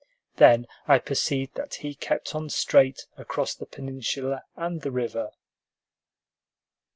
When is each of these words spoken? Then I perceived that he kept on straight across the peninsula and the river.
Then 0.37 0.65
I 0.87 0.97
perceived 0.97 1.53
that 1.53 1.75
he 1.75 1.93
kept 1.93 2.33
on 2.33 2.49
straight 2.49 3.05
across 3.17 3.53
the 3.53 3.67
peninsula 3.67 4.45
and 4.55 4.81
the 4.81 4.89
river. 4.89 5.29